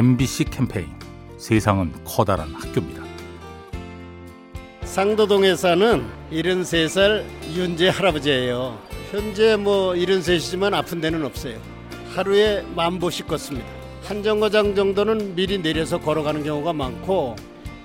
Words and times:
MBC 0.00 0.44
캠페인 0.44 0.88
세상은 1.36 1.92
커다란 2.06 2.54
학교입니다. 2.54 3.02
상도동에 4.82 5.54
사는 5.54 6.06
73살 6.32 7.22
윤재 7.54 7.90
할아버지예요. 7.90 8.78
현재 9.10 9.56
뭐 9.56 9.92
73이지만 9.92 10.72
아픈 10.72 11.02
데는 11.02 11.22
없어요. 11.22 11.60
하루에 12.14 12.62
만 12.74 12.98
보씩 12.98 13.28
걷습니다. 13.28 13.66
한 14.04 14.22
정거장 14.22 14.74
정도는 14.74 15.34
미리 15.34 15.58
내려서 15.58 15.98
걸어가는 15.98 16.44
경우가 16.44 16.72
많고 16.72 17.36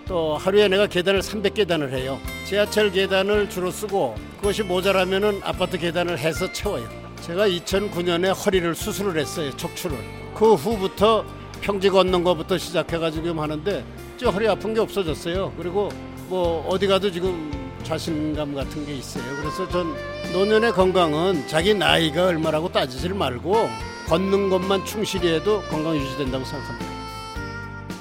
또 0.07 0.37
하루에 0.37 0.69
내가 0.69 0.87
계단을 0.87 1.19
300계단을 1.19 1.91
해요. 1.91 2.17
지하철 2.45 2.93
계단을 2.93 3.49
주로 3.49 3.71
쓰고 3.71 4.15
그것이 4.37 4.63
모자라면은 4.63 5.41
아파트 5.43 5.77
계단을 5.77 6.17
해서 6.17 6.49
채워요. 6.53 6.87
제가 7.19 7.49
2009년에 7.49 8.33
허리를 8.45 8.73
수술을 8.73 9.19
했어요. 9.19 9.51
척추를. 9.57 9.97
그 10.33 10.53
후부터 10.53 11.25
평지 11.65 11.89
걷는 11.89 12.23
것부터 12.23 12.59
시작해가지고 12.59 13.41
하는데 13.41 13.83
저 14.17 14.29
허리 14.29 14.47
아픈 14.47 14.75
게 14.75 14.79
없어졌어요. 14.79 15.51
그리고 15.57 15.89
뭐 16.27 16.63
어디 16.69 16.85
가도 16.85 17.11
지금 17.11 17.51
자신감 17.81 18.53
같은 18.53 18.85
게 18.85 18.93
있어요. 18.93 19.23
그래서 19.41 19.67
전 19.69 19.95
노년의 20.31 20.73
건강은 20.73 21.47
자기 21.47 21.73
나이가 21.73 22.27
얼마라고 22.27 22.71
따지질 22.71 23.15
말고 23.15 23.67
걷는 24.07 24.51
것만 24.51 24.85
충실히 24.85 25.33
해도 25.33 25.63
건강 25.71 25.95
유지된다고 25.95 26.45
생각합니다. 26.45 26.91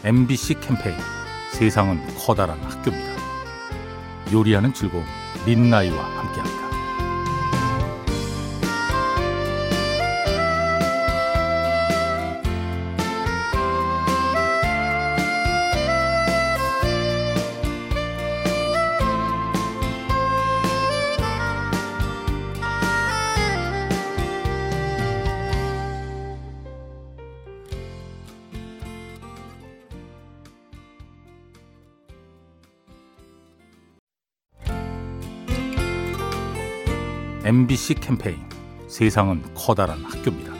MBC 0.04 0.60
캠페인 0.60 0.96
세상은 1.52 2.06
커다란 2.18 2.60
학교입니다. 2.60 3.14
요리하는 4.30 4.74
즐거움 4.74 5.06
민나이와 5.46 6.04
함께합니다. 6.04 6.73
MBC 37.44 37.96
캠페인 37.96 38.38
세상은 38.88 39.42
커다란 39.54 40.02
학교입니다. 40.02 40.54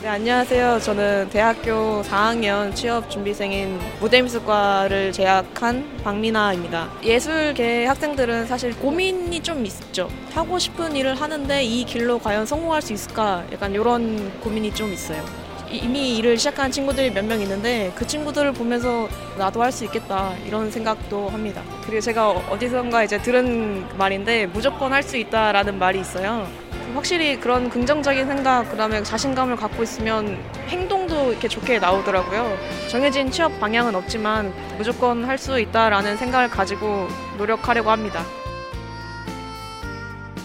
네, 0.00 0.08
안녕하세요. 0.08 0.80
저는 0.80 1.28
대학교 1.28 2.00
4학년 2.00 2.74
취업 2.74 3.10
준비생인 3.10 3.78
무대미술과를 4.00 5.12
재학한 5.12 5.98
박민아입니다. 6.02 6.90
예술계 7.02 7.84
학생들은 7.84 8.46
사실 8.46 8.74
고민이 8.78 9.42
좀 9.42 9.66
있죠. 9.66 10.08
하고 10.32 10.58
싶은 10.58 10.96
일을 10.96 11.20
하는데 11.20 11.62
이 11.62 11.84
길로 11.84 12.18
과연 12.18 12.46
성공할 12.46 12.80
수 12.80 12.94
있을까? 12.94 13.44
약간 13.52 13.74
이런 13.74 14.40
고민이 14.40 14.72
좀 14.72 14.90
있어요. 14.90 15.22
이미 15.70 16.16
일을 16.16 16.38
시작한 16.38 16.70
친구들이 16.70 17.10
몇 17.10 17.24
명 17.24 17.40
있는데 17.40 17.92
그 17.96 18.06
친구들을 18.06 18.52
보면서 18.52 19.08
나도 19.36 19.62
할 19.62 19.72
수 19.72 19.84
있겠다 19.84 20.32
이런 20.46 20.70
생각도 20.70 21.28
합니다. 21.28 21.62
그리고 21.84 22.00
제가 22.00 22.30
어디선가 22.30 23.04
이제 23.04 23.20
들은 23.20 23.84
말인데 23.98 24.46
무조건 24.46 24.92
할 24.92 25.02
수 25.02 25.16
있다라는 25.16 25.78
말이 25.78 26.00
있어요. 26.00 26.46
확실히 26.94 27.38
그런 27.38 27.68
긍정적인 27.68 28.26
생각, 28.26 28.70
그다음에 28.70 29.02
자신감을 29.02 29.56
갖고 29.56 29.82
있으면 29.82 30.38
행동도 30.68 31.30
이렇게 31.32 31.46
좋게 31.48 31.78
나오더라고요. 31.78 32.56
정해진 32.88 33.30
취업 33.30 33.58
방향은 33.60 33.94
없지만 33.94 34.52
무조건 34.78 35.24
할 35.24 35.36
수 35.36 35.60
있다라는 35.60 36.16
생각을 36.16 36.48
가지고 36.48 37.08
노력하려고 37.36 37.90
합니다. 37.90 38.24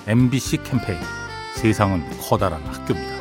MBC 0.07 0.63
캠페인 0.63 0.99
세상은 1.55 2.03
커다란 2.19 2.61
학교입니다. 2.65 3.20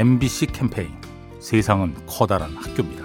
MBC 0.00 0.46
캠페인 0.46 0.88
세상은 1.40 1.94
커다란 2.06 2.56
학교입니다. 2.56 3.04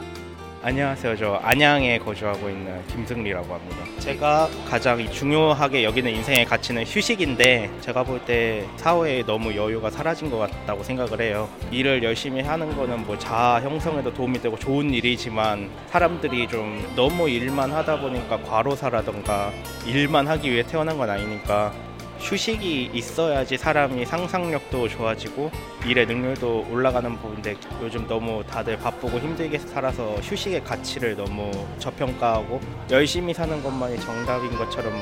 안녕하세요. 0.64 1.18
저 1.18 1.34
안양에 1.44 2.00
거주하고 2.00 2.50
있는 2.50 2.88
김승리라고 2.88 3.54
합니다. 3.54 3.78
제가 4.00 4.48
가장 4.70 5.06
중요하게 5.12 5.84
여기는 5.84 6.10
인생의 6.10 6.46
가치는 6.46 6.86
휴식인데 6.86 7.70
제가 7.82 8.04
볼 8.04 8.22
때 8.26 8.66
사회에 8.78 9.24
너무 9.26 9.54
여유가 9.58 9.90
사라진 9.90 10.30
것 10.30 10.38
같다고 10.38 10.84
생각을 10.84 11.20
해요. 11.20 11.50
일을 11.70 12.02
열심히 12.02 12.42
하는 12.42 12.74
거는 12.78 13.06
뭐 13.06 13.18
자아 13.20 13.60
형성에도 13.60 14.14
도움이 14.14 14.40
되고 14.40 14.58
좋은 14.58 14.94
일이지만 14.94 15.70
사람들이 15.90 16.48
좀 16.48 16.82
너무 16.96 17.28
일만 17.28 17.74
하다 17.74 18.00
보니까 18.00 18.42
과로사라던가 18.44 19.52
일만 19.86 20.30
하기 20.30 20.50
위해 20.50 20.64
태어난 20.64 20.98
건 20.98 21.10
아니니까 21.10 21.74
휴식이 22.20 22.92
있어야지 22.94 23.58
사람이 23.58 24.06
상상력도 24.06 24.88
좋아지고 24.88 25.52
일의 25.86 26.06
능률도 26.06 26.68
올라가는 26.72 27.16
부분인데 27.18 27.56
요즘 27.82 28.08
너무 28.08 28.44
다들 28.46 28.78
바쁘고 28.78 29.20
힘들게 29.20 29.60
살아서 29.60 30.16
휴식의 30.16 30.64
가치를 30.64 31.16
너무 31.16 31.52
저평가하고 31.80 32.60
열심히 32.92 33.34
사는 33.34 33.62
것만이 33.62 34.00
정답인 34.00 34.52
것처럼 34.58 34.94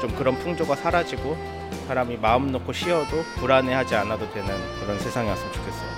좀 0.00 0.14
그런 0.16 0.38
풍조가 0.38 0.76
사라지고 0.76 1.36
사람이 1.86 2.16
마음 2.16 2.52
놓고 2.52 2.72
쉬어도 2.72 3.22
불안해하지 3.36 3.94
않아도 3.96 4.30
되는 4.32 4.48
그런 4.80 4.98
세상이 4.98 5.28
왔으면 5.28 5.52
좋겠어요. 5.52 5.92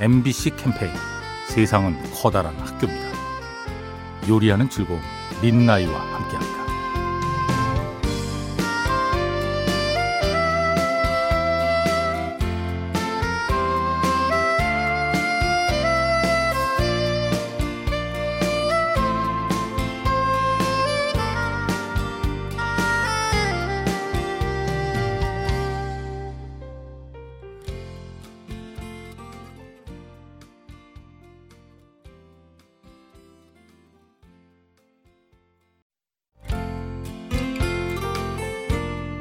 MBC 0.00 0.56
캠페인 0.56 0.92
세상은 1.48 1.96
커다란 2.12 2.54
학교입니다. 2.56 3.08
요리하는 4.28 4.68
즐거움 4.68 5.00
민나이와 5.42 5.98
함께합니다. 5.98 6.67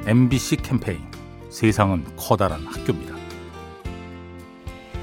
MBC 0.07 0.55
캠페인 0.63 1.01
세상은 1.49 2.05
커다란 2.15 2.65
학교입니다. 2.65 3.13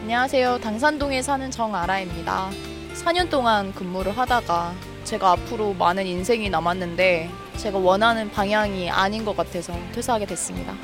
안녕하세요. 0.01 0.61
당산동에 0.61 1.21
사는 1.21 1.51
정아라입니다. 1.51 2.49
4년 2.95 3.29
동안 3.29 3.75
근무를 3.75 4.17
하다가 4.17 4.73
제가 5.05 5.33
앞으로 5.33 5.75
많은 5.75 6.06
인생이 6.06 6.49
남았는데 6.49 7.29
제가 7.59 7.77
원하는 7.77 8.31
방향이 8.31 8.89
아닌 8.89 9.27
것 9.27 9.37
같아서 9.37 9.79
퇴사하게 9.93 10.25
됐습니다. 10.25 10.75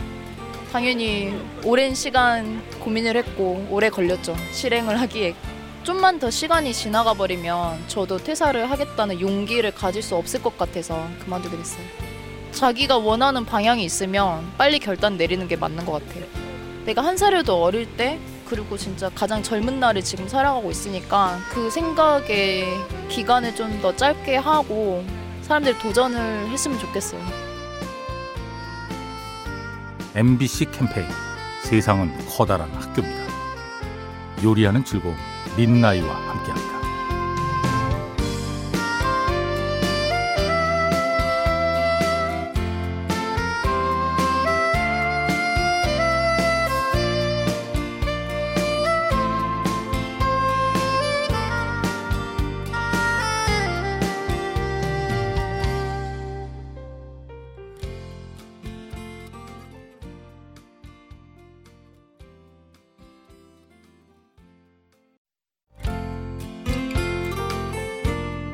당연히 0.70 1.34
오랜 1.64 1.94
시간 1.94 2.62
고민을 2.78 3.17
했고 3.17 3.67
오래 3.70 3.88
걸렸죠. 3.88 4.37
실행을 4.52 5.00
하기에 5.00 5.34
좀만 5.82 6.19
더 6.19 6.31
시간이 6.31 6.75
지나가 6.75 7.14
버리면 7.14 7.84
저도 7.88 8.19
퇴사를 8.19 8.70
하겠다는 8.70 9.19
용기를 9.19 9.70
가질 9.75 10.02
수 10.02 10.14
없을 10.14 10.43
것 10.43 10.58
같아서 10.58 11.08
그만두게 11.25 11.56
됐어요. 11.56 12.09
자기가 12.52 12.99
원하는 12.99 13.44
방향이 13.44 13.85
있으면 13.85 14.50
빨리 14.58 14.79
결단 14.79 15.17
내리는 15.17 15.47
게 15.49 15.56
맞는 15.56 15.85
것 15.87 15.93
같아요. 15.93 16.25
내가 16.85 17.02
한 17.05 17.17
살에도 17.17 17.62
어릴 17.62 17.87
때 17.97 18.19
그리고 18.47 18.76
진짜 18.76 19.08
가장 19.14 19.43
젊은 19.43 19.79
날을 19.79 20.02
지금 20.02 20.26
살아가고 20.29 20.70
있으니까 20.70 21.38
그 21.50 21.70
생각의 21.70 22.67
기간을 23.08 23.55
좀 23.55 23.81
더 23.81 23.94
짧게 23.94 24.37
하고 24.37 25.05
사람들이 25.43 25.79
도전을 25.79 26.49
했으면 26.49 26.79
좋겠어요. 26.81 27.20
MBC 30.14 30.67
캠페인 30.73 31.06
세상은 31.62 32.11
커다란 32.29 32.69
학교입니다. 32.73 33.31
요리하는 34.43 34.85
즐거움 34.85 35.17
민나이와 35.56 36.12
함께합니다. 36.14 36.69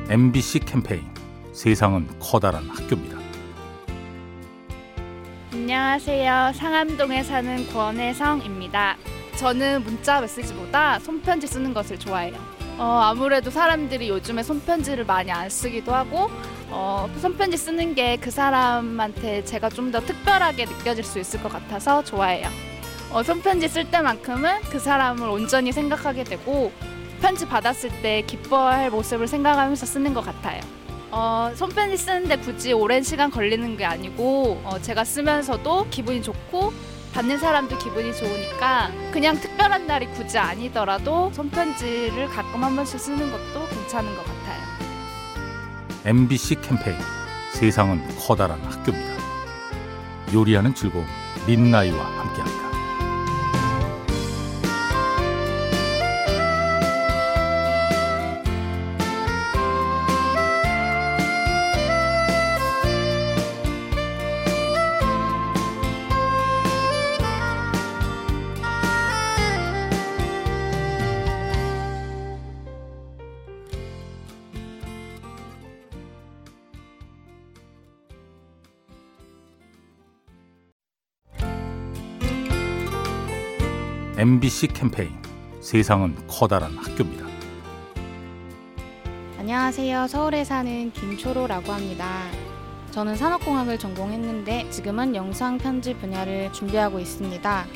MBC 0.09 0.59
캠페인 0.59 1.03
세상은 1.53 2.07
커다란 2.19 2.63
학교입니다. 2.69 3.17
안녕하세요. 5.53 6.53
상암동에 6.55 7.23
사는 7.23 7.67
권혜성입니다. 7.73 8.97
저는 9.35 9.83
문자 9.83 10.21
메시지보다 10.21 10.99
손편지 10.99 11.47
쓰는 11.47 11.73
것을 11.73 11.99
좋아해요. 11.99 12.35
어, 12.77 12.83
아무래도 13.03 13.49
사람들이 13.49 14.07
요즘에 14.09 14.43
손편지를 14.43 15.03
많이 15.05 15.31
안 15.31 15.49
쓰기도 15.49 15.93
하고 15.93 16.29
어, 16.69 17.09
손편지 17.19 17.57
쓰는 17.57 17.95
게 17.95 18.17
그 18.21 18.29
사람한테 18.31 19.43
제가 19.45 19.69
좀 19.69 19.91
더 19.91 19.99
특별하게 20.01 20.65
느껴질 20.65 21.03
수 21.03 21.19
있을 21.19 21.41
것 21.41 21.51
같아서 21.51 22.03
좋아해요. 22.03 22.47
어, 23.11 23.23
손편지 23.23 23.67
쓸 23.67 23.89
때만큼은 23.89 24.61
그 24.69 24.79
사람을 24.79 25.27
온전히 25.29 25.71
생각하게 25.71 26.23
되고 26.23 26.71
편지 27.21 27.45
받았을 27.47 27.89
때 28.01 28.21
기뻐할 28.21 28.89
모습을 28.89 29.27
생각하면서 29.27 29.85
쓰는 29.85 30.13
것 30.13 30.21
같아요. 30.21 30.61
어, 31.09 31.51
손편지 31.55 31.97
쓰는데 31.97 32.37
굳이 32.37 32.73
오랜 32.73 33.01
시간 33.01 33.31
걸리는 33.31 33.77
게 33.77 33.85
아니고 33.85 34.61
어, 34.63 34.79
제가 34.81 35.03
쓰면서도 35.03 35.87
기분이 35.89 36.21
좋고 36.21 36.73
받는 37.13 37.39
사람도 37.39 37.77
기분이 37.79 38.13
좋으니까 38.15 38.91
그냥 39.11 39.39
특별한 39.39 39.87
날이 39.87 40.05
굳이 40.07 40.37
아니더라도 40.37 41.31
손편지를 41.33 42.27
가끔 42.27 42.63
한 42.63 42.75
번씩 42.75 42.99
쓰는 42.99 43.31
것도 43.31 43.67
괜찮은 43.69 44.15
것 44.15 44.23
같아요. 44.23 44.57
MBC 46.05 46.61
캠페인 46.61 46.97
세상은 47.53 48.05
커다란 48.19 48.59
학교입니다. 48.61 49.17
요리하는 50.33 50.75
즐거움 50.75 51.05
민나이와 51.47 52.05
함께합니다. 52.05 52.66
MBC 84.17 84.69
캠페인 84.69 85.11
세상은 85.61 86.15
커다란 86.27 86.75
학교입니다. 86.75 87.23
안녕하세요. 89.37 90.07
서울에 90.07 90.43
사는 90.43 90.91
김초로라고 90.91 91.71
합니다. 91.71 92.23
저는 92.89 93.15
산업공학을 93.15 93.77
전공했는데 93.77 94.71
지금은 94.71 95.15
영상 95.15 95.59
편집 95.59 96.01
분야를 96.01 96.51
준비하고 96.51 96.99
있습니다. 96.99 97.67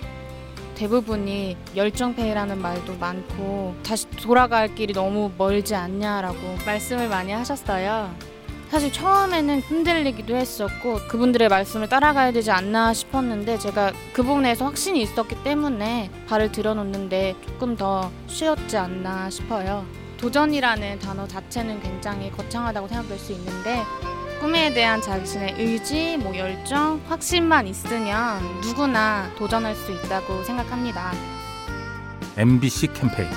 대부분이 0.73 1.57
열정페이라는 1.75 2.59
말도 2.59 2.97
많고 2.97 3.75
다시 3.83 4.09
돌아갈 4.09 4.73
길이 4.73 4.93
너무 4.93 5.29
멀지 5.37 5.75
않냐라고 5.75 6.39
말씀을 6.65 7.07
많이 7.07 7.31
하셨어요. 7.33 8.30
사실 8.71 8.89
처음에는 8.93 9.59
흔들리기도 9.59 10.33
했었고 10.33 10.99
그분들의 11.09 11.49
말씀을 11.49 11.89
따라가야 11.89 12.31
되지 12.31 12.51
않나 12.51 12.93
싶었는데 12.93 13.57
제가 13.57 13.91
그 14.13 14.23
부분에서 14.23 14.63
확신이 14.63 15.01
있었기 15.01 15.43
때문에 15.43 16.09
발을 16.29 16.53
들여놓는데 16.53 17.35
조금 17.45 17.75
더 17.75 18.09
쉬었지 18.27 18.77
않나 18.77 19.29
싶어요. 19.29 19.85
도전이라는 20.15 20.99
단어 20.99 21.27
자체는 21.27 21.81
굉장히 21.81 22.31
거창하다고 22.31 22.87
생각될 22.87 23.19
수 23.19 23.33
있는데 23.33 23.83
꿈에 24.39 24.73
대한 24.73 25.01
자신의 25.01 25.55
의지, 25.57 26.15
뭐 26.15 26.33
열정, 26.37 27.01
확신만 27.09 27.67
있으면 27.67 28.41
누구나 28.61 29.29
도전할 29.37 29.75
수 29.75 29.91
있다고 29.91 30.45
생각합니다. 30.45 31.11
MBC 32.37 32.93
캠페인 32.93 33.29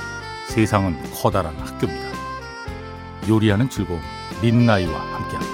세상은 0.47 0.97
커다란 1.13 1.57
학교입니다. 1.57 2.15
요리하는 3.29 3.69
즐거움 3.69 4.01
민나이와 4.43 5.01
함께합니다. 5.01 5.54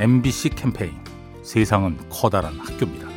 MBC 0.00 0.50
캠페인 0.50 0.92
세상은 1.42 1.98
커다란 2.08 2.54
학교입니다. 2.54 3.08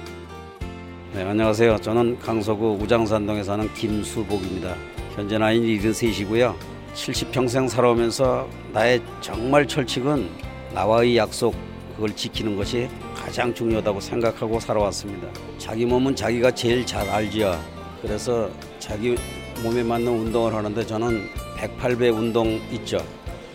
네, 1.13 1.22
안녕하세요. 1.22 1.77
저는 1.77 2.17
강서구 2.17 2.79
우장산동에 2.82 3.44
사는 3.44 3.72
김수복입니다. 3.75 4.75
현재 5.15 5.38
나이는 5.38 5.67
73이고요. 5.67 6.55
70평생 6.96 7.70
살아오면서 7.70 8.50
나의 8.74 9.00
정말 9.22 9.67
철칙은 9.67 10.27
나와의 10.74 11.17
약속 11.17 11.53
그걸 11.94 12.15
지키는 12.15 12.58
것이 12.58 12.89
가장 13.15 13.53
중요하다고 13.53 14.00
생각하고 14.00 14.60
살아왔습니다. 14.60 15.27
자기 15.60 15.86
몸은 15.86 16.15
자기가 16.15 16.50
제일 16.50 16.84
잘 16.84 17.08
알지요. 17.08 17.63
그래서 18.01 18.50
자기 18.79 19.15
몸에 19.62 19.84
맞는 19.84 20.08
운동을 20.08 20.55
하는데 20.55 20.84
저는 20.84 21.29
108배 21.58 22.12
운동 22.12 22.60
있죠. 22.72 22.98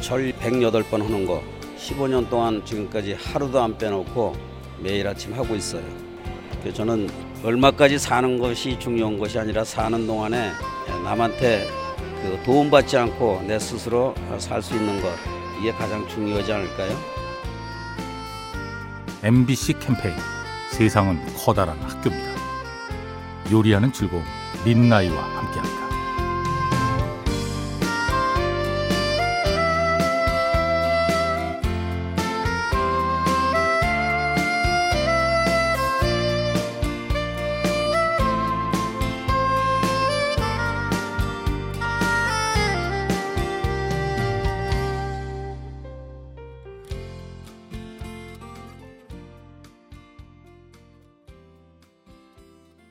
절 0.01 0.33
108번 0.35 1.03
하는 1.03 1.27
거 1.27 1.43
15년 1.87 2.29
동안 2.29 2.65
지금까지 2.65 3.15
하루도 3.15 3.63
안 3.63 3.79
빼놓고 3.79 4.35
매일 4.81 5.07
아침 5.07 5.33
하고 5.35 5.55
있어요. 5.55 5.83
그래서 6.61 6.79
저는 6.79 7.09
얼마까지 7.45 7.99
사는 7.99 8.39
것이 8.39 8.79
중요한 8.79 9.19
것이 9.19 9.39
아니라 9.39 9.63
사는 9.65 10.07
동안에 10.07 10.51
남한테 11.05 11.69
그 12.23 12.41
도움받지 12.45 12.97
않고 12.97 13.45
내 13.47 13.59
스스로 13.59 14.15
살 14.39 14.61
수 14.63 14.75
있는 14.75 15.01
것 15.01 15.11
이게 15.61 15.71
가장 15.73 16.07
중요하지 16.09 16.53
않을까요? 16.53 16.99
MBC 19.23 19.75
캠페인 19.75 20.15
세상은 20.73 21.19
커다란 21.37 21.79
학교입니다. 21.81 22.37
요리하는 23.53 23.93
즐거움 23.93 24.25
민나이와 24.65 25.17
함께합니다. 25.23 25.86